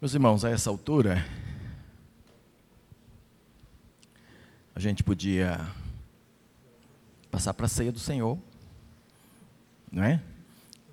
Meus 0.00 0.14
irmãos, 0.14 0.44
a 0.44 0.50
essa 0.50 0.70
altura, 0.70 1.26
a 4.72 4.78
gente 4.78 5.02
podia 5.02 5.58
passar 7.32 7.52
para 7.52 7.66
a 7.66 7.68
ceia 7.68 7.90
do 7.90 7.98
Senhor, 7.98 8.38
não 9.90 10.04
é? 10.04 10.22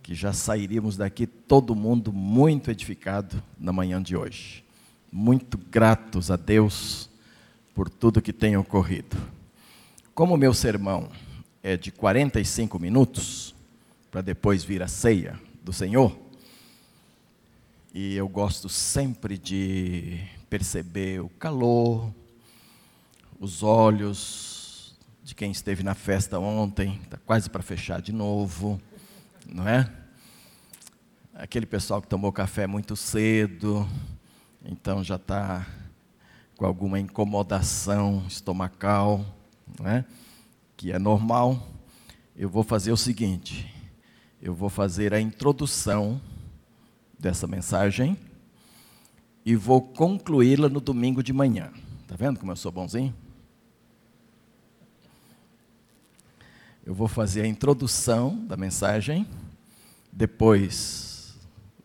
Que 0.01 0.15
já 0.15 0.33
sairíamos 0.33 0.97
daqui 0.97 1.27
todo 1.27 1.75
mundo 1.75 2.11
muito 2.11 2.71
edificado 2.71 3.43
na 3.59 3.71
manhã 3.71 4.01
de 4.01 4.17
hoje, 4.17 4.63
muito 5.11 5.55
gratos 5.55 6.31
a 6.31 6.35
Deus 6.35 7.07
por 7.75 7.87
tudo 7.87 8.23
que 8.23 8.33
tem 8.33 8.57
ocorrido. 8.57 9.15
Como 10.15 10.33
o 10.33 10.37
meu 10.37 10.51
sermão 10.51 11.11
é 11.61 11.77
de 11.77 11.91
45 11.91 12.79
minutos, 12.79 13.53
para 14.09 14.21
depois 14.21 14.63
vir 14.63 14.81
a 14.81 14.87
ceia 14.87 15.39
do 15.63 15.71
Senhor, 15.71 16.24
e 17.97 18.13
eu 18.13 18.27
gosto 18.27 18.67
sempre 18.67 19.37
de 19.37 20.19
perceber 20.49 21.21
o 21.21 21.29
calor, 21.29 22.13
os 23.39 23.63
olhos 23.63 24.97
de 25.23 25.33
quem 25.33 25.49
esteve 25.49 25.81
na 25.81 25.95
festa 25.95 26.37
ontem, 26.37 26.99
está 27.05 27.17
quase 27.17 27.49
para 27.49 27.63
fechar 27.63 28.01
de 28.01 28.11
novo, 28.11 28.81
não 29.47 29.65
é? 29.65 29.89
Aquele 31.35 31.65
pessoal 31.65 32.01
que 32.01 32.07
tomou 32.09 32.33
café 32.33 32.67
muito 32.67 32.97
cedo, 32.97 33.87
então 34.65 35.01
já 35.01 35.15
está 35.15 35.65
com 36.57 36.65
alguma 36.65 36.99
incomodação 36.99 38.25
estomacal, 38.27 39.25
não 39.79 39.87
é? 39.89 40.03
que 40.75 40.91
é 40.91 40.99
normal. 40.99 41.65
Eu 42.35 42.49
vou 42.49 42.61
fazer 42.61 42.91
o 42.91 42.97
seguinte: 42.97 43.73
eu 44.41 44.53
vou 44.53 44.67
fazer 44.67 45.13
a 45.13 45.21
introdução 45.21 46.19
dessa 47.19 47.47
mensagem 47.47 48.17
e 49.45 49.55
vou 49.55 49.81
concluí-la 49.81 50.67
no 50.67 50.79
domingo 50.79 51.21
de 51.21 51.31
manhã. 51.31 51.71
Está 52.01 52.15
vendo 52.15 52.39
como 52.39 52.51
eu 52.51 52.55
sou 52.55 52.71
bonzinho? 52.71 53.13
Eu 56.85 56.93
vou 56.93 57.07
fazer 57.07 57.41
a 57.41 57.47
introdução 57.47 58.45
da 58.45 58.55
mensagem, 58.55 59.27
depois 60.11 61.35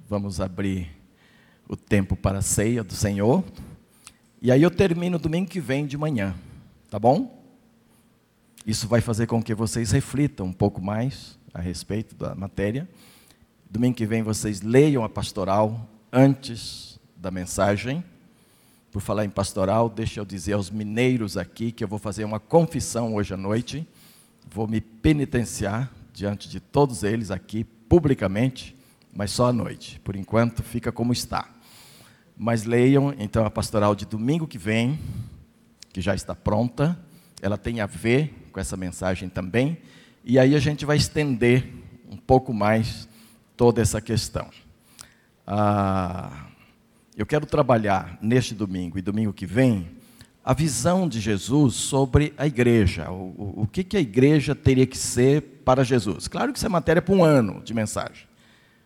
vamos 0.08 0.40
abrir 0.40 0.90
o 1.68 1.76
tempo 1.76 2.16
para 2.16 2.38
a 2.38 2.42
ceia 2.42 2.84
do 2.84 2.92
Senhor, 2.92 3.44
e 4.42 4.50
aí 4.52 4.62
eu 4.62 4.70
termino 4.70 5.18
domingo 5.18 5.48
que 5.48 5.60
vem 5.60 5.86
de 5.86 5.96
manhã, 5.96 6.34
tá 6.90 6.98
bom? 6.98 7.42
Isso 8.66 8.86
vai 8.86 9.00
fazer 9.00 9.26
com 9.26 9.42
que 9.42 9.54
vocês 9.54 9.90
reflitam 9.90 10.46
um 10.46 10.52
pouco 10.52 10.82
mais 10.82 11.38
a 11.54 11.60
respeito 11.60 12.14
da 12.14 12.34
matéria 12.34 12.88
Domingo 13.72 13.96
que 13.96 14.04
vem 14.04 14.20
vocês 14.20 14.62
leiam 14.62 15.04
a 15.04 15.08
pastoral 15.08 15.88
antes 16.12 16.98
da 17.16 17.30
mensagem. 17.30 18.02
Por 18.90 19.00
falar 19.00 19.24
em 19.24 19.30
pastoral, 19.30 19.88
deixa 19.88 20.18
eu 20.18 20.24
dizer 20.24 20.54
aos 20.54 20.70
mineiros 20.70 21.36
aqui 21.36 21.70
que 21.70 21.84
eu 21.84 21.86
vou 21.86 22.00
fazer 22.00 22.24
uma 22.24 22.40
confissão 22.40 23.14
hoje 23.14 23.32
à 23.32 23.36
noite. 23.36 23.86
Vou 24.50 24.66
me 24.66 24.80
penitenciar 24.80 25.88
diante 26.12 26.48
de 26.48 26.58
todos 26.58 27.04
eles 27.04 27.30
aqui, 27.30 27.62
publicamente, 27.62 28.76
mas 29.14 29.30
só 29.30 29.46
à 29.46 29.52
noite. 29.52 30.00
Por 30.00 30.16
enquanto, 30.16 30.64
fica 30.64 30.90
como 30.90 31.12
está. 31.12 31.48
Mas 32.36 32.64
leiam 32.64 33.14
então 33.20 33.46
a 33.46 33.50
pastoral 33.50 33.94
de 33.94 34.04
domingo 34.04 34.48
que 34.48 34.58
vem, 34.58 34.98
que 35.92 36.00
já 36.00 36.16
está 36.16 36.34
pronta. 36.34 36.98
Ela 37.40 37.56
tem 37.56 37.80
a 37.80 37.86
ver 37.86 38.48
com 38.50 38.58
essa 38.58 38.76
mensagem 38.76 39.28
também. 39.28 39.78
E 40.24 40.40
aí 40.40 40.56
a 40.56 40.58
gente 40.58 40.84
vai 40.84 40.96
estender 40.96 41.72
um 42.10 42.16
pouco 42.16 42.52
mais 42.52 43.08
toda 43.60 43.82
essa 43.82 44.00
questão. 44.00 44.48
Ah, 45.46 46.46
eu 47.14 47.26
quero 47.26 47.44
trabalhar 47.44 48.16
neste 48.22 48.54
domingo 48.54 48.98
e 48.98 49.02
domingo 49.02 49.34
que 49.34 49.44
vem 49.44 49.86
a 50.42 50.54
visão 50.54 51.06
de 51.06 51.20
Jesus 51.20 51.74
sobre 51.74 52.32
a 52.38 52.46
igreja. 52.46 53.10
O, 53.10 53.34
o, 53.36 53.62
o 53.64 53.66
que, 53.66 53.84
que 53.84 53.98
a 53.98 54.00
igreja 54.00 54.54
teria 54.54 54.86
que 54.86 54.96
ser 54.96 55.42
para 55.62 55.84
Jesus? 55.84 56.26
Claro 56.26 56.52
que 56.52 56.58
isso 56.58 56.64
é 56.64 56.70
matéria 56.70 57.02
para 57.02 57.14
um 57.14 57.22
ano 57.22 57.60
de 57.62 57.74
mensagem, 57.74 58.26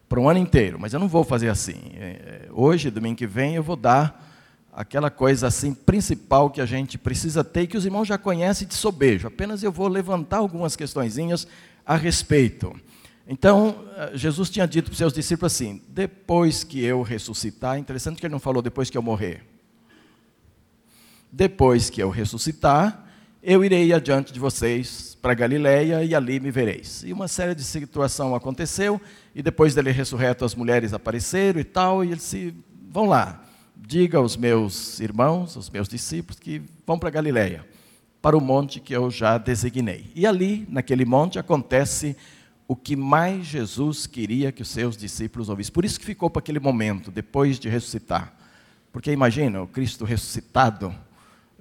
para 0.09 0.19
um 0.19 0.29
ano 0.29 0.41
inteiro, 0.41 0.77
mas 0.81 0.93
eu 0.93 0.99
não 0.99 1.07
vou 1.07 1.23
fazer 1.23 1.51
assim. 1.51 1.93
É, 1.95 2.49
hoje, 2.51 2.91
domingo 2.91 3.15
que 3.15 3.29
vem, 3.29 3.55
eu 3.55 3.63
vou 3.63 3.77
dar 3.77 4.29
aquela 4.73 5.09
coisa 5.09 5.47
assim 5.47 5.73
principal 5.73 6.51
que 6.51 6.61
a 6.61 6.67
gente 6.67 6.99
precisa 6.99 7.45
ter 7.45 7.69
que 7.69 7.77
os 7.77 7.85
irmãos 7.85 8.09
já 8.09 8.19
conhecem 8.19 8.67
de 8.67 8.75
sobejo. 8.75 9.29
Apenas 9.29 9.63
eu 9.63 9.71
vou 9.71 9.87
levantar 9.87 10.39
algumas 10.39 10.75
questõezinhas 10.75 11.47
a 11.87 11.95
respeito. 11.95 12.75
Então, 13.27 13.85
eh, 13.97 14.13
Jesus 14.15 14.51
tinha 14.51 14.67
dito 14.67 14.87
para 14.87 14.93
os 14.93 14.99
seus 14.99 15.13
discípulos 15.13 15.53
assim: 15.53 15.83
depois 15.89 16.63
que 16.63 16.83
eu 16.83 17.03
ressuscitar, 17.03 17.79
interessante 17.79 18.21
que 18.21 18.27
ele 18.27 18.33
não 18.33 18.41
falou 18.41 18.61
depois 18.63 18.91
que 18.91 18.99
eu 18.99 19.03
morrer. 19.03 19.43
Depois 21.33 21.91
que 21.91 22.03
eu 22.03 22.11
ressuscitar, 22.11 23.05
eu 23.43 23.65
irei 23.65 23.93
adiante 23.93 24.33
de 24.33 24.39
vocês 24.39 25.17
para 25.21 25.35
Galiléia 25.35 26.05
e 26.05 26.15
ali 26.15 26.39
me 26.39 26.51
vereis. 26.51 27.03
E 27.03 27.13
uma 27.13 27.27
série 27.27 27.55
de 27.55 27.65
situação 27.65 28.35
aconteceu, 28.35 29.01
e 29.35 29.43
depois 29.43 29.75
dele 29.75 29.91
ressurreto, 29.91 30.45
as 30.45 30.55
mulheres 30.55 30.93
apareceram 30.93 31.59
e 31.61 31.65
tal, 31.65 32.05
e 32.05 32.09
ele 32.09 32.17
disse: 32.17 32.55
vão 32.91 33.07
lá, 33.07 33.43
diga 33.77 34.19
aos 34.19 34.37
meus 34.37 35.01
irmãos, 35.01 35.57
aos 35.57 35.71
meus 35.71 35.89
discípulos, 35.89 36.39
que 36.39 36.63
vão 36.87 36.99
para 36.99 37.11
Galiléia, 37.11 37.67
para 38.21 38.37
o 38.37 38.41
monte 38.41 38.81
que 38.81 38.95
eu 38.95 39.11
já 39.11 39.39
designei. 39.39 40.11
E 40.15 40.27
ali, 40.27 40.67
naquele 40.69 41.05
monte, 41.05 41.39
acontece 41.39 42.17
o 42.67 42.75
que 42.75 42.97
mais 42.97 43.47
Jesus 43.47 44.07
queria 44.07 44.51
que 44.51 44.63
os 44.63 44.69
seus 44.69 44.97
discípulos 44.97 45.49
ouvissem. 45.49 45.73
Por 45.73 45.85
isso 45.85 45.99
que 45.99 46.07
ficou 46.07 46.31
para 46.31 46.41
aquele 46.41 46.61
momento, 46.61 47.11
depois 47.11 47.59
de 47.59 47.69
ressuscitar. 47.69 48.33
Porque 48.93 49.11
imagina, 49.11 49.61
o 49.61 49.67
Cristo 49.67 50.05
ressuscitado, 50.05 50.95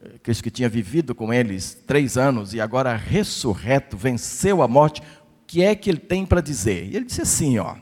eh, 0.02 0.20
Cristo 0.22 0.44
que 0.44 0.52
tinha 0.52 0.70
vivido 0.70 1.14
com 1.14 1.34
eles 1.34 1.74
três 1.86 2.18
anos 2.18 2.54
e 2.54 2.62
agora 2.62 2.96
ressurreto, 2.96 3.98
venceu 3.98 4.62
a 4.62 4.68
morte, 4.68 5.02
o 5.02 5.46
que 5.48 5.64
é 5.64 5.76
que 5.76 5.90
ele 5.90 6.00
tem 6.00 6.26
para 6.26 6.42
dizer? 6.42 6.86
E 6.86 6.96
ele 6.96 7.06
disse 7.06 7.22
assim, 7.22 7.58
ó, 7.60 7.76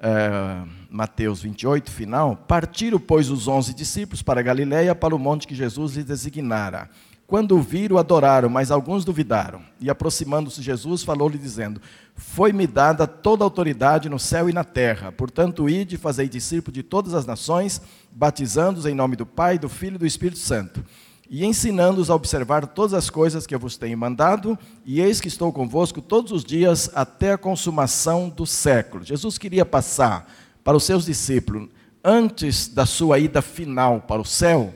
é, 0.00 0.64
Mateus 0.90 1.42
28, 1.42 1.90
final, 1.90 2.36
partiram, 2.36 3.00
pois, 3.00 3.30
os 3.30 3.48
onze 3.48 3.74
discípulos 3.74 4.22
para 4.22 4.42
Galiléia, 4.42 4.94
para 4.94 5.16
o 5.16 5.18
monte 5.18 5.46
que 5.46 5.54
Jesus 5.54 5.94
lhes 5.96 6.04
designara. 6.04 6.88
Quando 7.26 7.56
o 7.56 7.62
viram, 7.62 7.96
adoraram, 7.96 8.50
mas 8.50 8.70
alguns 8.70 9.04
duvidaram. 9.04 9.62
E 9.80 9.88
aproximando-se 9.88 10.60
Jesus, 10.60 11.02
falou-lhe 11.02 11.38
dizendo: 11.38 11.80
Foi-me 12.14 12.66
dada 12.66 13.06
toda 13.06 13.42
a 13.42 13.46
autoridade 13.46 14.10
no 14.10 14.18
céu 14.18 14.48
e 14.48 14.52
na 14.52 14.62
terra. 14.62 15.10
Portanto, 15.10 15.68
ide 15.68 15.94
e 15.94 15.98
fazei 15.98 16.28
discípulos 16.28 16.74
de 16.74 16.82
todas 16.82 17.14
as 17.14 17.24
nações, 17.24 17.80
batizando-os 18.12 18.84
em 18.84 18.94
nome 18.94 19.16
do 19.16 19.24
Pai, 19.24 19.58
do 19.58 19.70
Filho 19.70 19.94
e 19.96 19.98
do 19.98 20.06
Espírito 20.06 20.38
Santo, 20.38 20.84
e 21.30 21.46
ensinando-os 21.46 22.10
a 22.10 22.14
observar 22.14 22.66
todas 22.66 22.92
as 22.92 23.08
coisas 23.08 23.46
que 23.46 23.54
eu 23.54 23.58
vos 23.58 23.78
tenho 23.78 23.96
mandado, 23.96 24.58
e 24.84 25.00
eis 25.00 25.18
que 25.18 25.28
estou 25.28 25.50
convosco 25.50 26.02
todos 26.02 26.30
os 26.30 26.44
dias 26.44 26.90
até 26.94 27.32
a 27.32 27.38
consumação 27.38 28.28
do 28.28 28.44
século. 28.44 29.02
Jesus 29.02 29.38
queria 29.38 29.64
passar 29.64 30.30
para 30.62 30.76
os 30.76 30.84
seus 30.84 31.06
discípulos, 31.06 31.70
antes 32.04 32.68
da 32.68 32.84
sua 32.84 33.18
ida 33.18 33.40
final 33.40 34.02
para 34.02 34.20
o 34.20 34.26
céu, 34.26 34.74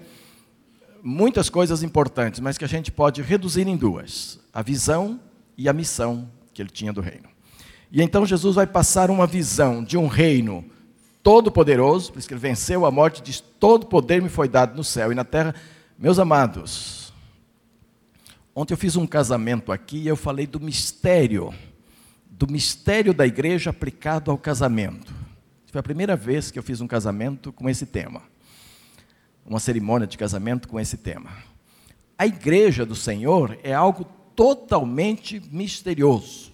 muitas 1.03 1.49
coisas 1.49 1.83
importantes, 1.83 2.41
mas 2.41 2.59
que 2.59 2.65
a 2.65 2.69
gente 2.69 2.91
pode 2.91 3.23
reduzir 3.23 3.67
em 3.67 3.77
duas: 3.77 4.39
a 4.53 4.63
visão 4.63 5.21
e 5.57 5.69
a 5.69 5.73
missão 5.73 6.31
que 6.53 6.63
ele 6.63 6.71
tinha 6.71 6.93
do 6.93 7.01
reino. 7.01 7.29
E 7.91 8.03
então 8.03 8.27
Jesus 8.27 8.57
vai 8.57 8.67
passar 8.67 9.11
uma 9.11 9.27
visão 9.27 9.83
de 9.83 9.97
um 9.97 10.07
reino 10.07 10.65
todo-poderoso, 11.23 12.13
por 12.13 12.19
isso 12.19 12.29
que 12.29 12.35
ele 12.35 12.41
venceu 12.41 12.85
a 12.85 12.91
morte, 12.91 13.23
diz: 13.23 13.41
todo 13.41 13.87
poder 13.87 14.23
me 14.23 14.29
foi 14.29 14.49
dado 14.49 14.77
no 14.77 14.85
céu 14.85 15.13
e 15.13 15.15
na 15.15 15.25
terra. 15.25 15.55
Meus 15.99 16.19
amados, 16.19 17.13
ontem 18.55 18.75
eu 18.75 18.79
fiz 18.79 18.95
um 18.97 19.07
casamento 19.07 19.73
aqui 19.73 19.99
e 19.99 20.09
eu 20.09 20.17
falei 20.17 20.47
do 20.47 20.61
mistério, 20.61 21.53
do 22.31 22.47
mistério 22.47 23.13
da 23.13 23.27
igreja 23.27 23.71
aplicado 23.71 24.31
ao 24.31 24.39
casamento. 24.39 25.13
Foi 25.67 25.81
a 25.81 25.83
primeira 25.83 26.17
vez 26.17 26.51
que 26.51 26.59
eu 26.59 26.63
fiz 26.63 26.81
um 26.81 26.87
casamento 26.87 27.53
com 27.53 27.69
esse 27.69 27.85
tema 27.85 28.23
uma 29.49 29.59
cerimônia 29.59 30.07
de 30.07 30.19
casamento 30.19 30.69
com 30.69 30.79
esse 30.79 30.97
tema. 30.97 31.31
A 32.17 32.27
igreja 32.27 32.85
do 32.85 32.95
Senhor 32.95 33.59
é 33.63 33.73
algo 33.73 34.05
totalmente 34.37 35.43
misterioso. 35.51 36.53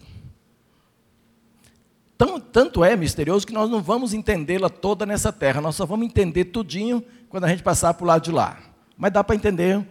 Tão, 2.17 2.38
tanto 2.38 2.85
é 2.85 2.96
misterioso 2.96 3.46
que 3.46 3.52
nós 3.52 3.69
não 3.69 3.82
vamos 3.82 4.14
entendê-la 4.14 4.70
toda 4.70 5.05
nessa 5.05 5.32
terra, 5.32 5.61
nós 5.61 5.75
só 5.75 5.85
vamos 5.85 6.06
entender 6.06 6.46
tudinho 6.46 7.05
quando 7.29 7.44
a 7.44 7.49
gente 7.49 7.62
passar 7.62 7.93
para 7.94 8.05
o 8.05 8.06
lado 8.06 8.23
de 8.23 8.31
lá. 8.31 8.58
Mas 8.96 9.12
dá 9.12 9.25
para 9.25 9.35
entender 9.35 9.85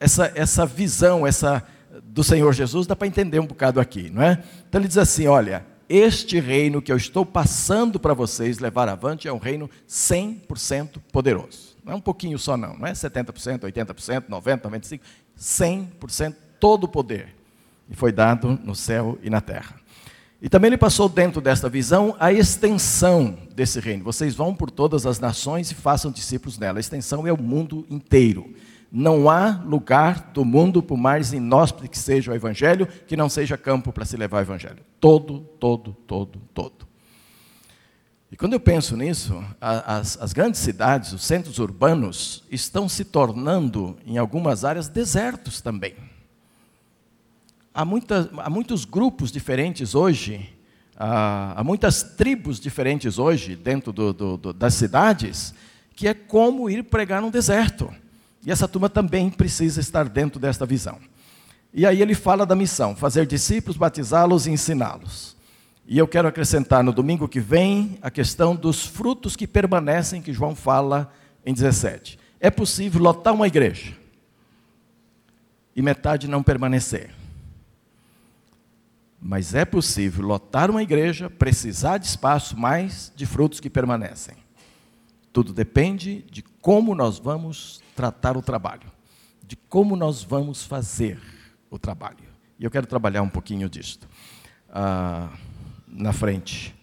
essa, 0.00 0.32
essa 0.34 0.66
visão 0.66 1.26
essa 1.26 1.64
do 2.02 2.24
Senhor 2.24 2.52
Jesus, 2.52 2.86
dá 2.86 2.96
para 2.96 3.06
entender 3.06 3.38
um 3.38 3.46
bocado 3.46 3.78
aqui, 3.78 4.10
não 4.10 4.22
é? 4.22 4.42
Então 4.68 4.80
ele 4.80 4.88
diz 4.88 4.98
assim: 4.98 5.28
olha, 5.28 5.64
este 5.88 6.40
reino 6.40 6.82
que 6.82 6.90
eu 6.90 6.96
estou 6.96 7.24
passando 7.24 8.00
para 8.00 8.14
vocês 8.14 8.58
levar 8.58 8.88
avante 8.88 9.28
é 9.28 9.32
um 9.32 9.38
reino 9.38 9.70
100% 9.88 11.00
poderoso. 11.12 11.73
Não 11.84 11.92
é 11.92 11.96
um 11.96 12.00
pouquinho 12.00 12.38
só, 12.38 12.56
não. 12.56 12.76
Não 12.78 12.86
é 12.86 12.92
70%, 12.92 13.60
80%, 13.60 14.24
90%, 14.28 14.60
95%. 14.60 15.00
100% 15.38 16.34
todo 16.58 16.84
o 16.84 16.88
poder. 16.88 17.34
E 17.88 17.94
foi 17.94 18.12
dado 18.12 18.58
no 18.64 18.74
céu 18.74 19.18
e 19.22 19.28
na 19.28 19.40
terra. 19.40 19.76
E 20.40 20.48
também 20.48 20.68
ele 20.68 20.76
passou 20.76 21.08
dentro 21.08 21.40
desta 21.40 21.68
visão 21.68 22.16
a 22.18 22.32
extensão 22.32 23.36
desse 23.54 23.80
reino. 23.80 24.04
Vocês 24.04 24.34
vão 24.34 24.54
por 24.54 24.70
todas 24.70 25.06
as 25.06 25.18
nações 25.18 25.70
e 25.70 25.74
façam 25.74 26.10
discípulos 26.10 26.58
nela. 26.58 26.78
A 26.78 26.80
extensão 26.80 27.26
é 27.26 27.32
o 27.32 27.40
mundo 27.40 27.86
inteiro. 27.90 28.54
Não 28.90 29.28
há 29.28 29.60
lugar 29.64 30.30
do 30.32 30.44
mundo, 30.44 30.82
por 30.82 30.96
mais 30.96 31.32
inóspito 31.32 31.88
que 31.88 31.98
seja 31.98 32.30
o 32.30 32.34
evangelho, 32.34 32.86
que 33.06 33.16
não 33.16 33.28
seja 33.28 33.56
campo 33.56 33.92
para 33.92 34.04
se 34.04 34.16
levar 34.16 34.38
o 34.38 34.42
evangelho. 34.42 34.78
Todo, 35.00 35.40
todo, 35.58 35.96
todo, 36.06 36.40
todo. 36.52 36.86
E 38.30 38.36
quando 38.36 38.54
eu 38.54 38.60
penso 38.60 38.96
nisso, 38.96 39.44
as, 39.60 40.20
as, 40.20 40.32
grandes 40.32 40.60
cidades, 40.60 41.12
os 41.12 41.22
centros 41.24 41.58
urbanos, 41.58 42.42
estão 42.50 42.88
se 42.88 43.04
tornando, 43.04 43.96
em 44.04 44.18
algumas 44.18 44.64
áreas, 44.64 44.88
desertos 44.88 45.60
também. 45.60 45.94
Há, 47.72 47.84
muita, 47.84 48.30
há 48.38 48.50
muitos 48.50 48.84
grupos 48.84 49.30
diferentes 49.30 49.94
hoje, 49.94 50.50
há, 50.96 51.62
muitas 51.64 52.02
tribos 52.02 52.58
diferentes 52.58 53.18
hoje 53.18 53.54
dentro 53.54 53.92
do, 53.92 54.12
do, 54.12 54.36
do, 54.36 54.52
das 54.52 54.74
cidades, 54.74 55.54
que 55.94 56.08
é 56.08 56.14
como 56.14 56.68
ir 56.68 56.82
pregar 56.84 57.22
num 57.22 57.30
deserto. 57.30 57.92
E 58.44 58.50
essa 58.50 58.68
turma 58.68 58.88
também 58.88 59.30
precisa 59.30 59.80
estar 59.80 60.08
dentro 60.08 60.40
desta 60.40 60.66
visão. 60.66 60.98
E 61.72 61.86
aí 61.86 62.00
ele 62.00 62.14
fala 62.14 62.44
da 62.44 62.54
missão: 62.54 62.94
fazer 62.94 63.26
discípulos, 63.26 63.76
batizá-los 63.76 64.46
e 64.46 64.50
ensiná-los. 64.50 65.33
E 65.86 65.98
eu 65.98 66.08
quero 66.08 66.26
acrescentar 66.26 66.82
no 66.82 66.92
domingo 66.92 67.28
que 67.28 67.40
vem 67.40 67.98
a 68.00 68.10
questão 68.10 68.56
dos 68.56 68.86
frutos 68.86 69.36
que 69.36 69.46
permanecem, 69.46 70.22
que 70.22 70.32
João 70.32 70.54
fala 70.54 71.12
em 71.44 71.52
17. 71.52 72.18
É 72.40 72.50
possível 72.50 73.02
lotar 73.02 73.34
uma 73.34 73.46
igreja 73.46 73.94
e 75.76 75.82
metade 75.82 76.26
não 76.26 76.42
permanecer. 76.42 77.10
Mas 79.20 79.54
é 79.54 79.64
possível 79.64 80.26
lotar 80.26 80.70
uma 80.70 80.82
igreja, 80.82 81.28
precisar 81.28 81.98
de 81.98 82.06
espaço, 82.06 82.58
mais 82.58 83.12
de 83.14 83.26
frutos 83.26 83.60
que 83.60 83.68
permanecem. 83.68 84.36
Tudo 85.32 85.52
depende 85.52 86.24
de 86.30 86.42
como 86.42 86.94
nós 86.94 87.18
vamos 87.18 87.82
tratar 87.94 88.36
o 88.36 88.42
trabalho, 88.42 88.90
de 89.46 89.56
como 89.56 89.96
nós 89.96 90.22
vamos 90.22 90.62
fazer 90.62 91.20
o 91.70 91.78
trabalho. 91.78 92.24
E 92.58 92.64
eu 92.64 92.70
quero 92.70 92.86
trabalhar 92.86 93.22
um 93.22 93.28
pouquinho 93.28 93.68
disto. 93.68 94.08
Ah, 94.70 95.30
na 95.94 96.12
frente. 96.12 96.74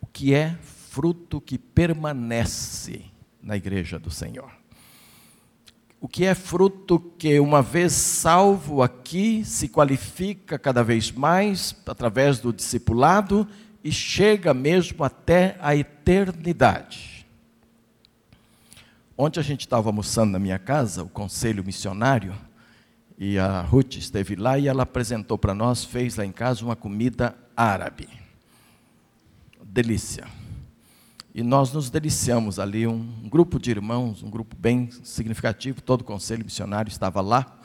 O 0.00 0.06
que 0.06 0.34
é 0.34 0.58
fruto 0.62 1.40
que 1.40 1.56
permanece 1.56 3.04
na 3.40 3.56
igreja 3.56 3.98
do 3.98 4.10
Senhor? 4.10 4.50
O 6.00 6.08
que 6.08 6.24
é 6.24 6.34
fruto 6.34 6.98
que, 7.18 7.40
uma 7.40 7.62
vez 7.62 7.92
salvo 7.92 8.82
aqui, 8.82 9.44
se 9.44 9.68
qualifica 9.68 10.58
cada 10.58 10.82
vez 10.82 11.10
mais 11.10 11.74
através 11.86 12.38
do 12.38 12.52
discipulado 12.52 13.48
e 13.82 13.90
chega 13.90 14.52
mesmo 14.52 15.02
até 15.04 15.56
a 15.60 15.74
eternidade. 15.74 17.26
Ontem 19.16 19.40
a 19.40 19.42
gente 19.42 19.62
estava 19.62 19.88
almoçando 19.88 20.32
na 20.32 20.38
minha 20.38 20.58
casa, 20.58 21.02
o 21.02 21.08
conselho 21.08 21.64
missionário, 21.64 22.34
e 23.18 23.36
a 23.36 23.62
Ruth 23.62 23.96
esteve 23.96 24.36
lá 24.36 24.56
e 24.56 24.68
ela 24.68 24.84
apresentou 24.84 25.36
para 25.36 25.52
nós, 25.52 25.84
fez 25.84 26.16
lá 26.16 26.24
em 26.24 26.30
casa 26.30 26.64
uma 26.64 26.76
comida 26.76 27.36
árabe. 27.56 28.08
Delícia. 29.70 30.26
E 31.34 31.42
nós 31.42 31.72
nos 31.72 31.90
deliciamos 31.90 32.58
ali, 32.58 32.86
um 32.86 33.28
grupo 33.28 33.60
de 33.60 33.70
irmãos, 33.70 34.22
um 34.22 34.30
grupo 34.30 34.56
bem 34.58 34.88
significativo, 35.04 35.82
todo 35.82 36.00
o 36.00 36.04
conselho 36.04 36.42
missionário 36.42 36.88
estava 36.88 37.20
lá. 37.20 37.58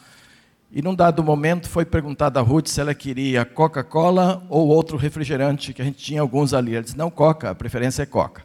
E 0.70 0.82
num 0.82 0.94
dado 0.94 1.24
momento 1.24 1.70
foi 1.70 1.86
perguntado 1.86 2.38
a 2.38 2.42
Ruth 2.42 2.68
se 2.68 2.82
ela 2.82 2.94
queria 2.94 3.46
Coca-Cola 3.46 4.46
ou 4.50 4.68
outro 4.68 4.98
refrigerante, 4.98 5.74
que 5.74 5.82
a 5.82 5.86
gente 5.86 5.98
tinha 5.98 6.20
alguns 6.20 6.54
ali. 6.54 6.74
Ela 6.74 6.84
disse: 6.84 6.98
não, 6.98 7.10
Coca, 7.10 7.52
a 7.52 7.56
preferência 7.56 8.04
é 8.04 8.06
Coca. 8.06 8.44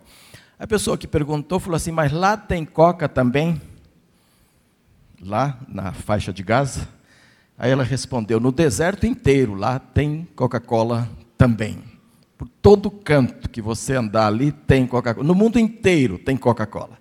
A 0.56 0.66
pessoa 0.66 0.96
que 0.96 1.08
perguntou 1.08 1.58
falou 1.58 1.76
assim: 1.76 1.90
mas 1.90 2.12
lá 2.12 2.36
tem 2.36 2.64
Coca 2.64 3.08
também? 3.08 3.60
Lá 5.20 5.58
na 5.66 5.92
faixa 5.92 6.32
de 6.32 6.44
Gaza? 6.44 6.88
Aí 7.58 7.70
ela 7.72 7.82
respondeu: 7.82 8.38
no 8.38 8.52
deserto 8.52 9.04
inteiro, 9.04 9.54
lá 9.54 9.78
tem 9.80 10.28
Coca-Cola 10.36 11.08
também. 11.36 11.97
Por 12.38 12.48
todo 12.48 12.88
canto 12.88 13.50
que 13.50 13.60
você 13.60 13.96
andar 13.96 14.28
ali 14.28 14.52
tem 14.52 14.86
Coca-Cola. 14.86 15.26
No 15.26 15.34
mundo 15.34 15.58
inteiro 15.58 16.18
tem 16.18 16.36
Coca-Cola. 16.36 16.96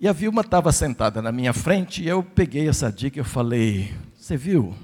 E 0.00 0.08
a 0.08 0.12
Vilma 0.12 0.40
estava 0.40 0.72
sentada 0.72 1.20
na 1.20 1.30
minha 1.30 1.52
frente 1.52 2.02
e 2.02 2.08
eu 2.08 2.22
peguei 2.22 2.66
essa 2.66 2.90
dica 2.90 3.18
e 3.18 3.20
eu 3.20 3.24
falei: 3.24 3.94
Você 4.16 4.34
viu? 4.34 4.74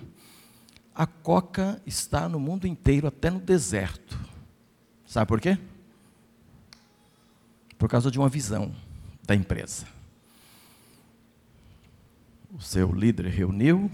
A 0.94 1.06
Coca 1.06 1.80
está 1.86 2.28
no 2.28 2.38
mundo 2.38 2.66
inteiro, 2.66 3.06
até 3.06 3.30
no 3.30 3.40
deserto. 3.40 4.18
Sabe 5.06 5.26
por 5.26 5.40
quê? 5.40 5.58
Por 7.78 7.88
causa 7.88 8.10
de 8.10 8.18
uma 8.18 8.28
visão 8.28 8.74
da 9.22 9.34
empresa. 9.34 9.86
O 12.52 12.60
seu 12.60 12.92
líder 12.92 13.26
reuniu 13.26 13.90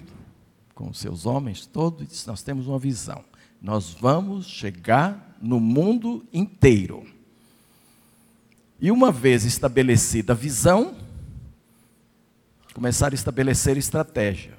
com 0.74 0.90
os 0.90 0.98
seus 0.98 1.24
homens 1.24 1.66
todos 1.66 2.02
e 2.02 2.06
disse: 2.06 2.26
Nós 2.26 2.42
temos 2.42 2.66
uma 2.66 2.80
visão. 2.80 3.24
Nós 3.60 3.90
vamos 3.90 4.46
chegar 4.46 5.36
no 5.40 5.60
mundo 5.60 6.24
inteiro. 6.32 7.06
E 8.80 8.90
uma 8.90 9.10
vez 9.10 9.44
estabelecida 9.44 10.32
a 10.32 10.36
visão, 10.36 10.94
começar 12.74 13.12
a 13.12 13.14
estabelecer 13.14 13.76
estratégia 13.76 14.56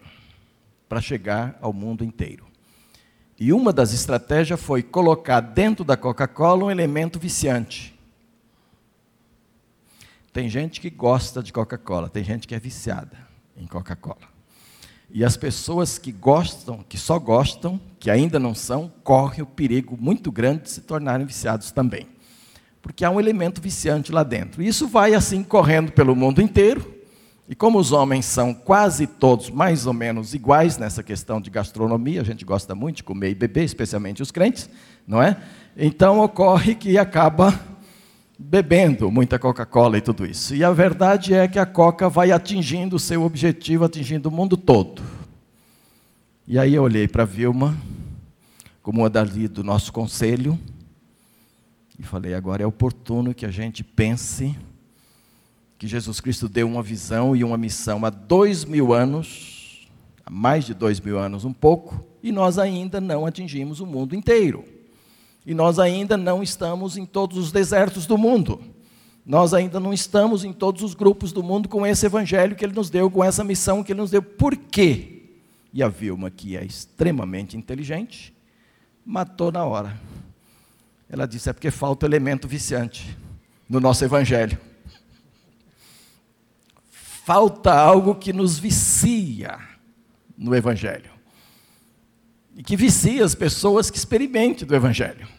para 0.89 1.01
chegar 1.01 1.57
ao 1.61 1.71
mundo 1.71 2.03
inteiro. 2.03 2.47
E 3.39 3.53
uma 3.53 3.71
das 3.71 3.93
estratégias 3.93 4.59
foi 4.59 4.81
colocar 4.81 5.39
dentro 5.39 5.85
da 5.85 5.95
Coca-Cola 5.95 6.65
um 6.65 6.71
elemento 6.71 7.19
viciante. 7.19 7.97
Tem 10.33 10.49
gente 10.49 10.81
que 10.81 10.89
gosta 10.89 11.43
de 11.43 11.53
Coca-Cola, 11.53 12.09
tem 12.09 12.23
gente 12.23 12.47
que 12.47 12.55
é 12.55 12.59
viciada 12.59 13.17
em 13.55 13.67
Coca-Cola. 13.67 14.36
E 15.09 15.23
as 15.23 15.37
pessoas 15.37 15.97
que 15.97 16.11
gostam, 16.11 16.83
que 16.87 16.97
só 16.97 17.17
gostam, 17.17 17.79
que 17.99 18.11
ainda 18.11 18.37
não 18.39 18.53
são, 18.53 18.91
correm 19.03 19.41
o 19.41 19.45
perigo 19.45 19.97
muito 19.99 20.31
grande 20.31 20.63
de 20.63 20.71
se 20.71 20.81
tornarem 20.81 21.25
viciados 21.25 21.71
também. 21.71 22.07
Porque 22.81 23.03
há 23.03 23.09
um 23.09 23.19
elemento 23.19 23.61
viciante 23.61 24.11
lá 24.11 24.23
dentro. 24.23 24.61
E 24.61 24.67
isso 24.67 24.87
vai 24.87 25.13
assim 25.13 25.43
correndo 25.43 25.91
pelo 25.91 26.15
mundo 26.15 26.41
inteiro. 26.41 26.95
E 27.49 27.55
como 27.55 27.79
os 27.79 27.93
homens 27.93 28.25
são 28.25 28.53
quase 28.53 29.07
todos 29.07 29.49
mais 29.49 29.85
ou 29.85 29.93
menos 29.93 30.33
iguais 30.33 30.77
nessa 30.77 31.01
questão 31.01 31.39
de 31.39 31.49
gastronomia, 31.49 32.19
a 32.19 32.25
gente 32.25 32.43
gosta 32.43 32.75
muito 32.75 32.97
de 32.97 33.03
comer 33.03 33.31
e 33.31 33.35
beber, 33.35 33.63
especialmente 33.63 34.21
os 34.21 34.31
crentes, 34.31 34.69
não 35.07 35.23
é? 35.23 35.37
Então 35.77 36.19
ocorre 36.19 36.75
que 36.75 36.97
acaba 36.97 37.57
bebendo 38.37 39.09
muita 39.09 39.39
Coca-Cola 39.39 39.97
e 39.97 40.01
tudo 40.01 40.25
isso. 40.25 40.53
E 40.53 40.63
a 40.63 40.71
verdade 40.71 41.33
é 41.33 41.47
que 41.47 41.57
a 41.57 41.65
Coca 41.65 42.07
vai 42.07 42.31
atingindo 42.31 42.95
o 42.95 42.99
seu 42.99 43.23
objetivo, 43.23 43.85
atingindo 43.85 44.29
o 44.29 44.31
mundo 44.31 44.55
todo. 44.55 45.01
E 46.47 46.59
aí 46.59 46.75
eu 46.75 46.83
olhei 46.83 47.07
para 47.07 47.23
a 47.23 47.25
Vilma, 47.25 47.75
como 48.81 49.01
uma 49.01 49.09
dali 49.09 49.47
do 49.47 49.63
nosso 49.63 49.91
conselho, 49.91 50.57
e 51.99 52.03
falei: 52.03 52.33
agora 52.33 52.63
é 52.63 52.65
oportuno 52.65 53.33
que 53.33 53.45
a 53.45 53.51
gente 53.51 53.83
pense 53.83 54.55
que 55.77 55.87
Jesus 55.87 56.19
Cristo 56.19 56.47
deu 56.47 56.67
uma 56.67 56.81
visão 56.81 57.35
e 57.35 57.43
uma 57.43 57.57
missão 57.57 58.05
há 58.05 58.09
dois 58.09 58.65
mil 58.65 58.93
anos, 58.93 59.87
há 60.25 60.29
mais 60.29 60.65
de 60.65 60.73
dois 60.73 60.99
mil 60.99 61.19
anos, 61.19 61.43
um 61.43 61.53
pouco, 61.53 62.03
e 62.23 62.31
nós 62.31 62.57
ainda 62.57 63.01
não 63.01 63.25
atingimos 63.25 63.79
o 63.79 63.85
mundo 63.85 64.15
inteiro. 64.15 64.76
E 65.47 65.53
nós 65.53 65.79
ainda 65.79 66.17
não 66.17 66.43
estamos 66.43 66.97
em 66.97 67.05
todos 67.05 67.37
os 67.37 67.53
desertos 67.53 68.05
do 68.05 68.17
mundo. 68.17 68.59
Nós 69.25 69.53
ainda 69.53 69.79
não 69.79 69.93
estamos 69.93 70.43
em 70.43 70.51
todos 70.51 70.83
os 70.83 70.93
grupos 70.93 71.31
do 71.31 71.41
mundo 71.41 71.69
com 71.69 71.87
esse 71.87 72.05
evangelho 72.05 72.53
que 72.53 72.65
ele 72.65 72.73
nos 72.73 72.89
deu, 72.89 73.09
com 73.09 73.23
essa 73.23 73.45
missão 73.45 73.81
que 73.81 73.93
ele 73.93 74.01
nos 74.01 74.11
deu. 74.11 74.21
Por 74.21 74.57
quê? 74.57 75.23
E 75.71 75.81
a 75.81 75.87
Vilma, 75.87 76.29
que 76.29 76.57
é 76.57 76.65
extremamente 76.65 77.55
inteligente, 77.55 78.35
matou 79.05 79.49
na 79.49 79.63
hora. 79.63 79.97
Ela 81.09 81.25
disse: 81.25 81.49
é 81.49 81.53
porque 81.53 81.71
falta 81.71 82.05
o 82.05 82.09
elemento 82.09 82.45
viciante 82.45 83.17
no 83.69 83.79
nosso 83.79 84.03
evangelho. 84.03 84.59
Falta 86.89 87.73
algo 87.73 88.15
que 88.15 88.33
nos 88.33 88.59
vicia 88.59 89.57
no 90.37 90.53
evangelho. 90.53 91.09
E 92.53 92.61
que 92.61 92.75
vicia 92.75 93.23
as 93.23 93.33
pessoas 93.33 93.89
que 93.89 93.97
experimentem 93.97 94.67
do 94.67 94.75
evangelho. 94.75 95.36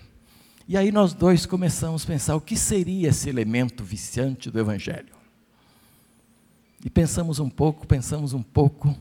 E 0.69 0.77
aí 0.77 0.93
nós 0.93 1.15
dois 1.15 1.47
começamos 1.47 2.05
a 2.05 2.07
pensar 2.07 2.37
o 2.37 2.43
que 2.43 2.55
seria 2.55 3.09
esse 3.09 3.27
elemento 3.27 3.83
viciante 3.83 4.51
do 4.51 4.61
Evangelho. 4.61 5.17
E 6.85 6.91
pensamos 6.91 7.39
um 7.39 7.49
pouco, 7.49 7.87
pensamos 7.87 8.35
um 8.35 8.43
pouco. 8.43 8.95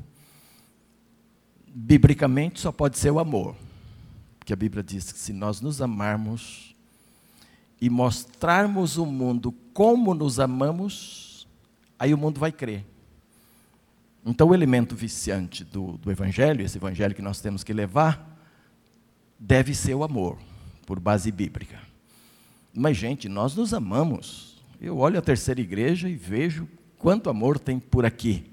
Biblicamente 1.67 2.61
só 2.61 2.71
pode 2.71 2.97
ser 2.97 3.11
o 3.11 3.19
amor. 3.19 3.53
Porque 4.39 4.53
a 4.53 4.55
Bíblia 4.55 4.81
diz 4.81 5.11
que 5.11 5.19
se 5.19 5.33
nós 5.33 5.59
nos 5.59 5.81
amarmos 5.81 6.73
e 7.81 7.89
mostrarmos 7.89 8.97
ao 8.97 9.05
mundo 9.05 9.53
como 9.73 10.13
nos 10.13 10.39
amamos, 10.39 11.45
aí 11.99 12.13
o 12.13 12.17
mundo 12.17 12.39
vai 12.39 12.53
crer. 12.53 12.85
Então 14.25 14.47
o 14.47 14.53
elemento 14.53 14.95
viciante 14.95 15.65
do, 15.65 15.97
do 15.97 16.09
Evangelho, 16.09 16.63
esse 16.63 16.77
Evangelho 16.77 17.13
que 17.13 17.21
nós 17.21 17.41
temos 17.41 17.61
que 17.61 17.73
levar, 17.73 18.39
deve 19.37 19.75
ser 19.75 19.93
o 19.93 20.05
amor 20.05 20.37
por 20.87 21.01
base 21.01 21.29
bíblica. 21.33 21.79
Mas, 22.73 22.95
gente, 22.95 23.27
nós 23.27 23.53
nos 23.53 23.73
amamos. 23.73 24.55
Eu 24.79 24.97
olho 24.97 25.19
a 25.19 25.21
terceira 25.21 25.59
igreja 25.59 26.07
e 26.07 26.15
vejo 26.15 26.65
quanto 26.97 27.29
amor 27.29 27.59
tem 27.59 27.77
por 27.77 28.05
aqui. 28.05 28.49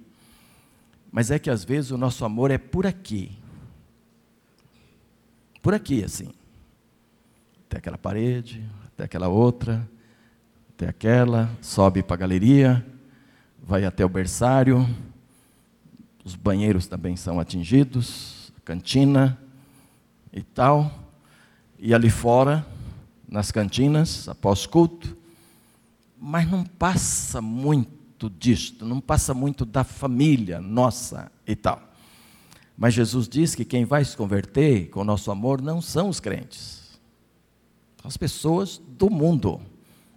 Mas 1.12 1.30
é 1.30 1.38
que 1.38 1.48
às 1.48 1.62
vezes 1.62 1.92
o 1.92 1.96
nosso 1.96 2.24
amor 2.24 2.50
é 2.50 2.58
por 2.58 2.88
aqui. 2.88 3.38
Por 5.62 5.74
aqui, 5.74 6.02
assim. 6.02 6.32
Até 7.66 7.78
aquela 7.78 7.96
parede, 7.96 8.68
até 8.86 9.04
aquela 9.04 9.28
outra, 9.28 9.88
até 10.70 10.88
aquela, 10.88 11.48
sobe 11.62 12.02
para 12.02 12.14
a 12.14 12.18
galeria, 12.18 12.84
vai 13.62 13.84
até 13.84 14.04
o 14.04 14.08
berçário, 14.08 14.84
os 16.24 16.34
banheiros 16.34 16.88
também 16.88 17.14
são 17.14 17.38
atingidos, 17.38 18.52
cantina 18.64 19.38
e 20.32 20.42
tal. 20.42 21.03
E 21.78 21.93
ali 21.93 22.11
fora, 22.11 22.66
nas 23.28 23.50
cantinas, 23.50 24.28
após 24.28 24.66
culto, 24.66 25.16
mas 26.19 26.50
não 26.50 26.64
passa 26.64 27.40
muito 27.40 28.31
disto, 28.31 28.85
não 28.87 29.00
passa 29.00 29.35
muito 29.35 29.64
da 29.64 29.85
família 29.85 30.61
nossa 30.61 31.31
e 31.47 31.54
tal. 31.54 31.83
Mas 32.76 32.95
Jesus 32.95 33.28
diz 33.28 33.54
que 33.54 33.64
quem 33.64 33.85
vai 33.85 34.04
se 34.04 34.16
converter 34.16 34.88
com 34.88 35.00
o 35.00 35.04
nosso 35.04 35.31
amor 35.31 35.61
não 35.61 35.81
são 35.81 36.09
os 36.09 36.21
crentes, 36.21 36.99
são 38.00 38.09
as 38.09 38.16
pessoas 38.16 38.81
do 38.88 39.11
mundo. 39.11 39.61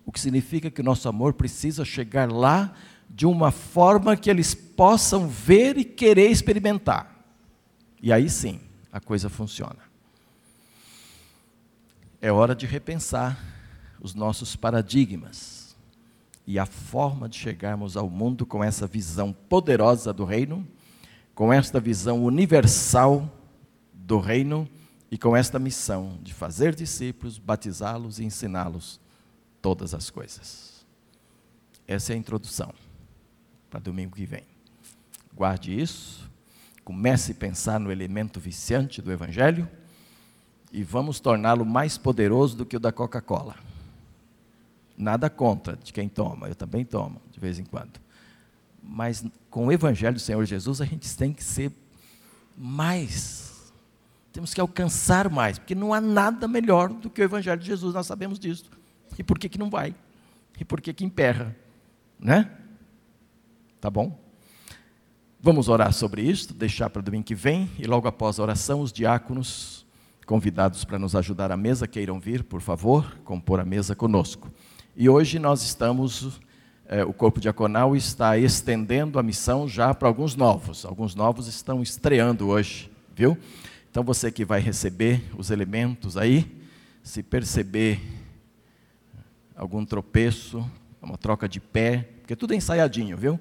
O 0.06 0.12
que 0.12 0.20
significa 0.20 0.72
que 0.72 0.82
o 0.82 0.84
nosso 0.84 1.10
amor 1.10 1.34
precisa 1.34 1.84
chegar 1.84 2.32
lá 2.32 2.74
de 3.10 3.26
uma 3.26 3.52
forma 3.52 4.16
que 4.16 4.30
eles 4.30 4.54
possam 4.56 5.28
ver 5.28 5.78
e 5.78 5.84
querer 5.84 6.30
experimentar. 6.30 7.26
E 8.02 8.14
aí 8.14 8.30
sim, 8.30 8.60
a 8.92 9.00
coisa 9.00 9.30
funciona. 9.30 9.87
É 12.19 12.31
hora 12.31 12.55
de 12.55 12.65
repensar 12.65 13.38
os 14.01 14.15
nossos 14.15 14.55
paradigmas 14.55 15.75
e 16.47 16.57
a 16.57 16.65
forma 16.65 17.29
de 17.29 17.38
chegarmos 17.38 17.95
ao 17.95 18.09
mundo 18.09 18.45
com 18.45 18.63
essa 18.63 18.88
visão 18.88 19.31
poderosa 19.31 20.12
do 20.12 20.25
reino, 20.25 20.67
com 21.36 21.53
esta 21.53 21.79
visão 21.79 22.24
universal 22.24 23.31
do 23.93 24.19
reino 24.19 24.67
e 25.12 25.17
com 25.17 25.38
esta 25.38 25.59
missão 25.59 26.17
de 26.24 26.33
fazer 26.33 26.74
discípulos, 26.74 27.38
batizá-los 27.38 28.17
e 28.17 28.24
ensiná-los 28.24 29.00
todas 29.62 29.93
as 29.93 30.09
coisas. 30.09 30.86
Essa 31.88 32.13
é 32.13 32.15
a 32.15 32.19
introdução 32.19 32.74
para 33.69 33.79
domingo 33.79 34.15
que 34.15 34.25
vem. 34.25 34.43
Guarde 35.36 35.79
isso, 35.79 36.27
comece 36.83 37.33
a 37.33 37.36
pensar 37.36 37.79
no 37.79 37.91
elemento 37.91 38.39
viciante 38.39 39.03
do 39.03 39.12
Evangelho 39.12 39.69
e 40.71 40.83
vamos 40.83 41.19
torná-lo 41.19 41.65
mais 41.65 41.97
poderoso 41.97 42.57
do 42.57 42.65
que 42.65 42.75
o 42.75 42.79
da 42.79 42.91
Coca-Cola. 42.91 43.55
Nada 44.97 45.29
contra 45.29 45.75
de 45.75 45.93
quem 45.93 46.09
toma, 46.09 46.47
eu 46.47 46.55
também 46.55 46.83
tomo 46.83 47.21
de 47.31 47.39
vez 47.39 47.59
em 47.59 47.65
quando. 47.65 48.00
Mas 48.81 49.24
com 49.50 49.67
o 49.67 49.71
Evangelho 49.71 50.15
do 50.15 50.19
Senhor 50.19 50.43
Jesus 50.45 50.81
a 50.81 50.86
gente 50.86 51.15
tem 51.15 51.33
que 51.33 51.43
ser 51.43 51.71
mais, 52.57 53.71
temos 54.33 54.53
que 54.53 54.62
alcançar 54.62 55.29
mais, 55.29 55.59
porque 55.59 55.75
não 55.75 55.93
há 55.93 56.01
nada 56.01 56.47
melhor 56.47 56.89
do 56.89 57.09
que 57.09 57.21
o 57.21 57.24
Evangelho 57.24 57.59
de 57.59 57.67
Jesus, 57.67 57.93
nós 57.93 58.07
sabemos 58.07 58.39
disso. 58.39 58.65
E 59.17 59.24
por 59.24 59.38
que, 59.38 59.47
que 59.47 59.57
não 59.57 59.69
vai? 59.69 59.93
E 60.59 60.65
por 60.65 60.81
que, 60.81 60.93
que 60.93 61.05
emperra? 61.05 61.55
Né? 62.19 62.50
Tá 63.79 63.89
bom? 63.89 64.19
Vamos 65.39 65.69
orar 65.69 65.93
sobre 65.93 66.24
isso, 66.24 66.53
deixar 66.53 66.89
para 66.89 67.01
domingo 67.01 67.24
que 67.24 67.36
vem, 67.36 67.69
e 67.77 67.86
logo 67.86 68.07
após 68.07 68.39
a 68.39 68.43
oração, 68.43 68.81
os 68.81 68.91
diáconos 68.91 69.87
convidados 70.27 70.84
para 70.84 71.00
nos 71.00 71.15
ajudar 71.15 71.53
à 71.53 71.57
mesa 71.57 71.88
queiram 71.88 72.19
vir, 72.19 72.43
por 72.43 72.60
favor, 72.60 73.17
compor 73.24 73.62
a 73.62 73.65
mesa 73.65 73.96
conosco. 73.96 74.51
E 74.93 75.07
hoje 75.07 75.39
nós 75.39 75.63
estamos, 75.63 76.41
é, 76.86 77.01
o 77.05 77.13
corpo 77.13 77.39
diaconal 77.39 77.96
está 77.96 78.38
estendendo 78.38 79.17
a 79.17 79.24
missão 79.24 79.69
já 79.69 79.93
para 79.93 80.10
alguns 80.10 80.36
novos. 80.36 80.86
Alguns 80.86 81.15
novos 81.15 81.48
estão 81.48 81.81
estreando 81.81 82.50
hoje, 82.50 82.91
viu? 83.15 83.38
Então 83.89 84.03
você 84.03 84.29
que 84.29 84.43
vai 84.43 84.60
receber 84.60 85.24
os 85.38 85.50
elementos 85.50 86.17
aí, 86.17 86.46
se 87.01 87.24
perceber 87.24 88.01
algum 89.55 89.86
tropeço, 89.86 90.69
uma 91.01 91.17
troca 91.17 91.48
de 91.48 91.62
pé, 91.62 92.05
porque 92.19 92.36
tudo 92.36 92.53
é 92.53 92.57
ensaiadinho, 92.57 93.15
viu? 93.15 93.39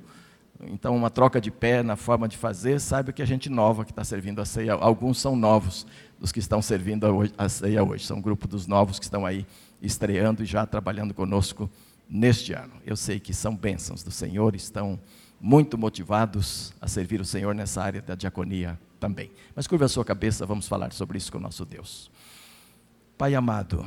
Então, 0.65 0.97
uma 0.97 1.11
troca 1.11 1.41
de 1.41 1.51
pé 1.51 1.83
na 1.83 1.97
forma 1.97 2.27
de 2.27 2.37
fazer, 2.37 2.81
saiba 2.81 3.13
que 3.13 3.23
a 3.23 3.27
gente 3.27 3.51
nova 3.51 3.85
que 3.85 3.93
está 3.93 4.03
servindo 4.03 4.41
a 4.41 4.45
ceia, 4.45 4.73
alguns 4.73 5.21
são 5.21 5.37
novos 5.37 5.87
dos 6.19 6.33
que 6.33 6.39
estão 6.39 6.63
servindo 6.63 7.07
a 7.37 7.49
ceia 7.49 7.85
hoje, 7.85 8.07
são 8.07 8.19
um 8.19 8.23
grupo 8.23 8.49
dos 8.49 8.67
novos 8.67 8.99
que 8.99 9.05
estão 9.05 9.27
aí 9.27 9.47
estreando 9.83 10.43
e 10.43 10.47
já 10.47 10.65
trabalhando 10.65 11.13
conosco 11.13 11.71
neste 12.09 12.53
ano. 12.53 12.73
Eu 12.87 12.97
sei 12.97 13.21
que 13.21 13.35
são 13.35 13.55
bênçãos 13.55 14.03
do 14.03 14.11
Senhor, 14.11 14.55
estão 14.55 14.99
muito 15.41 15.77
motivados 15.77 16.73
a 16.81 16.89
servir 16.89 17.21
o 17.21 17.25
Senhor 17.25 17.55
nessa 17.55 17.83
área 17.83 18.01
da 18.01 18.15
diaconia 18.15 18.79
também. 18.99 19.31
Mas 19.55 19.67
curva 19.67 19.85
a 19.85 19.89
sua 19.89 20.05
cabeça, 20.05 20.47
vamos 20.47 20.67
falar 20.67 20.93
sobre 20.93 21.19
isso 21.19 21.31
com 21.31 21.39
o 21.39 21.41
nosso 21.41 21.65
Deus. 21.65 22.11
Pai 23.19 23.35
amado, 23.35 23.85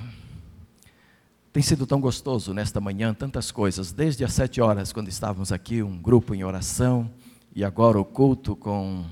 tem 1.60 1.64
sido 1.64 1.86
tão 1.86 2.00
gostoso 2.00 2.54
nesta 2.54 2.80
manhã, 2.80 3.14
tantas 3.14 3.52
coisas, 3.52 3.92
desde 3.92 4.24
as 4.24 4.32
sete 4.32 4.62
horas, 4.62 4.94
quando 4.94 5.10
estávamos 5.10 5.52
aqui, 5.52 5.84
um 5.84 6.02
grupo 6.02 6.34
em 6.34 6.42
oração, 6.42 7.12
e 7.54 7.66
agora 7.66 8.00
o 8.00 8.06
culto 8.06 8.56
com 8.56 9.04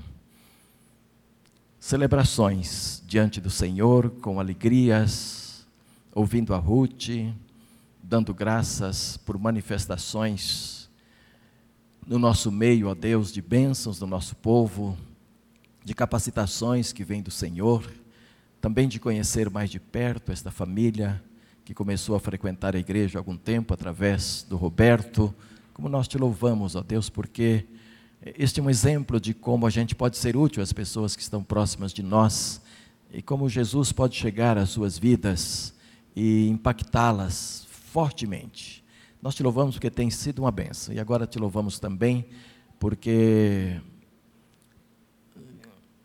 celebrações 1.78 3.02
diante 3.06 3.38
do 3.38 3.50
Senhor, 3.50 4.08
com 4.22 4.40
alegrias, 4.40 5.66
ouvindo 6.14 6.54
a 6.54 6.56
Ruth, 6.56 7.10
dando 8.02 8.32
graças 8.32 9.18
por 9.18 9.38
manifestações 9.38 10.88
no 12.06 12.18
nosso 12.18 12.50
meio, 12.50 12.88
ó 12.88 12.94
Deus, 12.94 13.30
de 13.30 13.42
bênçãos 13.42 13.98
do 13.98 14.06
nosso 14.06 14.34
povo, 14.34 14.96
de 15.84 15.92
capacitações 15.92 16.94
que 16.94 17.04
vêm 17.04 17.20
do 17.20 17.30
Senhor, 17.30 17.84
também 18.58 18.88
de 18.88 18.98
conhecer 18.98 19.50
mais 19.50 19.68
de 19.68 19.78
perto 19.78 20.32
esta 20.32 20.50
família 20.50 21.22
que 21.68 21.74
começou 21.74 22.16
a 22.16 22.18
frequentar 22.18 22.74
a 22.74 22.78
igreja 22.78 23.18
há 23.18 23.20
algum 23.20 23.36
tempo 23.36 23.74
através 23.74 24.42
do 24.48 24.56
Roberto. 24.56 25.34
Como 25.74 25.86
nós 25.86 26.08
te 26.08 26.16
louvamos, 26.16 26.74
ó 26.74 26.80
Deus, 26.80 27.10
porque 27.10 27.66
este 28.38 28.58
é 28.58 28.62
um 28.62 28.70
exemplo 28.70 29.20
de 29.20 29.34
como 29.34 29.66
a 29.66 29.70
gente 29.70 29.94
pode 29.94 30.16
ser 30.16 30.34
útil 30.34 30.62
às 30.62 30.72
pessoas 30.72 31.14
que 31.14 31.20
estão 31.20 31.44
próximas 31.44 31.92
de 31.92 32.02
nós 32.02 32.62
e 33.12 33.20
como 33.20 33.50
Jesus 33.50 33.92
pode 33.92 34.16
chegar 34.16 34.56
às 34.56 34.70
suas 34.70 34.96
vidas 34.96 35.74
e 36.16 36.48
impactá-las 36.48 37.66
fortemente. 37.68 38.82
Nós 39.20 39.34
te 39.34 39.42
louvamos 39.42 39.74
porque 39.74 39.90
tem 39.90 40.08
sido 40.08 40.38
uma 40.38 40.50
benção 40.50 40.94
e 40.94 40.98
agora 40.98 41.26
te 41.26 41.38
louvamos 41.38 41.78
também 41.78 42.24
porque 42.78 43.78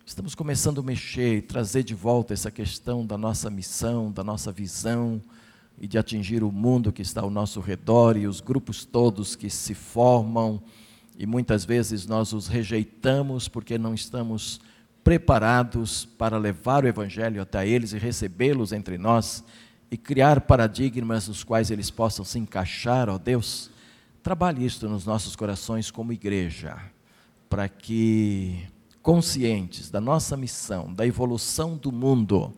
estamos 0.05 0.35
começando 0.35 0.81
a 0.81 0.83
mexer 0.83 1.37
e 1.37 1.41
trazer 1.41 1.83
de 1.83 1.95
volta 1.95 2.33
essa 2.33 2.51
questão 2.51 3.05
da 3.05 3.17
nossa 3.17 3.49
missão, 3.49 4.11
da 4.11 4.25
nossa 4.25 4.51
visão 4.51 5.21
e 5.79 5.87
de 5.87 5.97
atingir 5.97 6.43
o 6.43 6.51
mundo 6.51 6.91
que 6.91 7.01
está 7.01 7.21
ao 7.21 7.29
nosso 7.29 7.59
redor 7.59 8.17
e 8.17 8.27
os 8.27 8.39
grupos 8.39 8.85
todos 8.85 9.35
que 9.35 9.49
se 9.49 9.73
formam, 9.73 10.61
e 11.17 11.25
muitas 11.25 11.63
vezes 11.65 12.07
nós 12.07 12.33
os 12.33 12.47
rejeitamos 12.47 13.47
porque 13.47 13.77
não 13.77 13.93
estamos 13.93 14.59
preparados 15.03 16.05
para 16.05 16.37
levar 16.37 16.85
o 16.85 16.87
Evangelho 16.87 17.41
até 17.41 17.67
eles 17.67 17.93
e 17.93 17.97
recebê-los 17.97 18.71
entre 18.71 18.97
nós 18.97 19.43
e 19.91 19.97
criar 19.97 20.41
paradigmas 20.41 21.27
nos 21.27 21.43
quais 21.43 21.69
eles 21.69 21.91
possam 21.91 22.25
se 22.25 22.39
encaixar, 22.39 23.09
ó 23.09 23.17
Deus. 23.17 23.69
Trabalhe 24.23 24.65
isto 24.65 24.87
nos 24.87 25.05
nossos 25.05 25.35
corações 25.35 25.91
como 25.91 26.13
igreja, 26.13 26.77
para 27.49 27.67
que, 27.67 28.65
conscientes 29.01 29.91
da 29.91 29.99
nossa 30.01 30.35
missão, 30.37 30.91
da 30.91 31.05
evolução 31.05 31.75
do 31.75 31.91
mundo, 31.91 32.53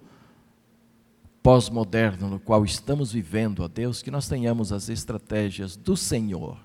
pós-moderno 1.45 2.27
no 2.27 2.39
qual 2.39 2.65
estamos 2.65 3.11
vivendo, 3.11 3.59
ó 3.59 3.67
Deus, 3.67 4.01
que 4.01 4.09
nós 4.09 4.27
tenhamos 4.27 4.73
as 4.73 4.89
estratégias 4.89 5.75
do 5.75 5.95
Senhor 5.95 6.57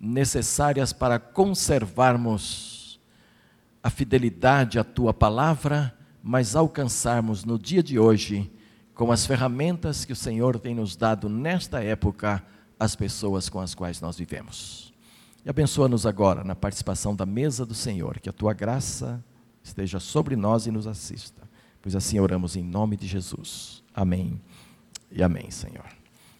necessárias 0.00 0.94
para 0.94 1.18
conservarmos 1.18 2.98
a 3.82 3.90
fidelidade 3.90 4.78
à 4.78 4.84
tua 4.84 5.12
palavra, 5.12 5.94
mas 6.22 6.56
alcançarmos 6.56 7.44
no 7.44 7.58
dia 7.58 7.82
de 7.82 7.98
hoje, 7.98 8.50
com 8.94 9.12
as 9.12 9.26
ferramentas 9.26 10.06
que 10.06 10.12
o 10.14 10.16
Senhor 10.16 10.58
tem 10.58 10.74
nos 10.74 10.96
dado 10.96 11.28
nesta 11.28 11.84
época, 11.84 12.42
as 12.80 12.96
pessoas 12.96 13.50
com 13.50 13.60
as 13.60 13.74
quais 13.74 14.00
nós 14.00 14.16
vivemos. 14.16 14.94
E 15.44 15.50
abençoa-nos 15.50 16.06
agora 16.06 16.42
na 16.42 16.54
participação 16.54 17.14
da 17.14 17.26
mesa 17.26 17.66
do 17.66 17.74
Senhor, 17.74 18.20
que 18.20 18.30
a 18.30 18.32
tua 18.32 18.54
graça 18.54 19.22
esteja 19.62 20.00
sobre 20.00 20.34
nós 20.34 20.66
e 20.66 20.70
nos 20.70 20.86
assista. 20.86 21.42
Pois 21.82 21.94
assim 21.94 22.18
oramos 22.18 22.56
em 22.56 22.62
nome 22.62 22.96
de 22.96 23.06
Jesus. 23.06 23.81
Amém 23.94 24.40
e 25.10 25.22
amém, 25.22 25.50
Senhor. 25.50 26.01